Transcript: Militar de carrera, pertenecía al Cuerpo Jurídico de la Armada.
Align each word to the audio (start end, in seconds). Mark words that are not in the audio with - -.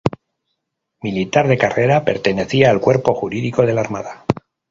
Militar 1.03 1.47
de 1.47 1.59
carrera, 1.59 2.03
pertenecía 2.03 2.71
al 2.71 2.81
Cuerpo 2.81 3.13
Jurídico 3.13 3.67
de 3.67 3.73
la 3.73 3.81
Armada. 3.81 4.25